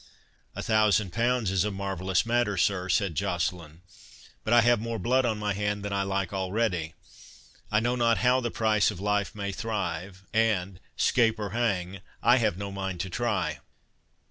[0.55, 3.81] "A thousand pounds is a marvellous matter, sir," said Joceline;
[4.43, 6.95] "but I have more blood on my hand than I like already.
[7.71, 12.57] I know not how the price of life may thrive—and, 'scape or hang, I have
[12.57, 13.59] no mind to try."